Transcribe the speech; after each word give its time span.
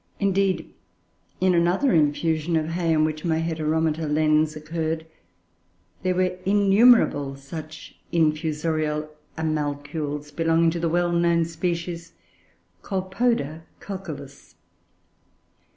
Indeed, 0.19 0.73
in 1.39 1.53
another 1.53 1.91
infusion 1.93 2.55
of 2.55 2.69
hay 2.69 2.91
in 2.91 3.05
which 3.05 3.23
my 3.23 3.39
Heteromita 3.39 4.07
lens 4.07 4.55
occurred, 4.55 5.05
there 6.01 6.15
were 6.15 6.39
innumerable 6.43 7.35
such 7.35 7.95
infusorial 8.11 9.09
animalcules 9.37 10.31
belonging 10.31 10.71
to 10.71 10.79
the 10.79 10.89
well 10.89 11.11
known 11.11 11.45
species 11.45 12.13
Colpoda 12.81 13.61
cucullus. 13.79 14.55